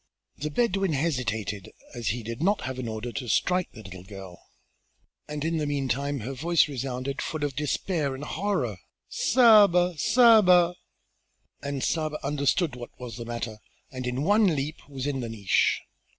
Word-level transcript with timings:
The 0.37 0.49
Bedouin 0.49 0.93
hesitated, 0.93 1.69
as 1.93 2.07
he 2.07 2.23
did 2.23 2.41
not 2.41 2.61
have 2.61 2.79
an 2.79 2.87
order 2.87 3.11
to 3.11 3.27
strike 3.29 3.71
the 3.73 3.83
little 3.83 4.01
girl, 4.03 4.47
and 5.27 5.45
in 5.45 5.57
the 5.57 5.67
meantime 5.67 6.21
her 6.21 6.33
voice 6.33 6.67
resounded 6.67 7.21
full 7.21 7.43
of 7.43 7.55
despair 7.55 8.15
and 8.15 8.23
horror: 8.23 8.77
"Saba! 9.09 9.95
Saba!" 9.99 10.73
And 11.61 11.83
Saba 11.83 12.17
understood 12.25 12.75
what 12.75 12.99
was 12.99 13.17
the 13.17 13.25
matter 13.25 13.59
and 13.91 14.07
in 14.07 14.23
one 14.23 14.47
leap 14.55 14.79
was 14.89 15.05
in 15.05 15.19
the 15.19 15.29
niche. 15.29 15.79